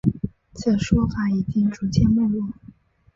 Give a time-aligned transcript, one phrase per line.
[0.53, 2.49] 此说法已经逐渐没落。